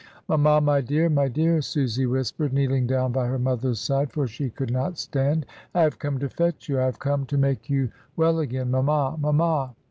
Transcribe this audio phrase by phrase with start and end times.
[0.27, 1.11] "Mamma, my dear!
[1.11, 5.45] my dear!" Susy whispered, kneeling down by her mother's side; for she could not stand.
[5.75, 9.15] "I have come to fetch you, I have come to make you well again, mamma!
[9.19, 9.75] mamma!"